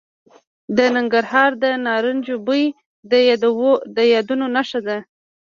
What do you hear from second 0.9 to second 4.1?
ننګرهار د نارنجو بوی د